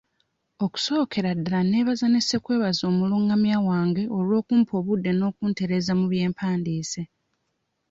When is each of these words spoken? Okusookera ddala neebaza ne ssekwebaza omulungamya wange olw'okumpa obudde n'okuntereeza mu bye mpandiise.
Okusookera 0.65 1.29
ddala 1.37 1.59
neebaza 1.69 2.05
ne 2.09 2.21
ssekwebaza 2.23 2.83
omulungamya 2.91 3.57
wange 3.67 4.03
olw'okumpa 4.17 4.73
obudde 4.79 5.11
n'okuntereeza 5.13 5.93
mu 5.99 6.05
bye 6.11 6.25
mpandiise. 6.31 7.01